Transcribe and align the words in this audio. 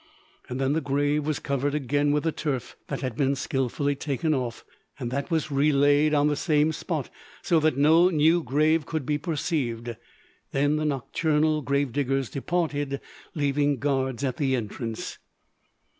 Then 0.49 0.73
the 0.73 0.81
grave 0.81 1.27
was 1.27 1.37
covered 1.37 1.75
again 1.75 2.11
with 2.11 2.23
the 2.23 2.31
turf, 2.31 2.75
that 2.87 3.01
had 3.01 3.15
been 3.15 3.35
skilfully 3.35 3.95
taken 3.95 4.33
off, 4.33 4.65
and 4.97 5.11
that 5.11 5.29
was 5.29 5.51
relaid 5.51 6.15
on 6.15 6.25
the 6.25 6.35
same 6.35 6.71
spat, 6.71 7.11
so 7.43 7.59
that 7.59 7.77
no 7.77 8.09
new 8.09 8.41
grave 8.41 8.87
could 8.87 9.05
be 9.05 9.19
perceived; 9.19 9.95
then 10.53 10.77
the 10.77 10.85
nocturnal 10.85 11.61
gravediggers 11.61 12.31
departed, 12.31 12.99
leaving 13.35 13.77
guards 13.77 14.23
at 14.23 14.37
the 14.37 14.55
entrance. 14.55 15.19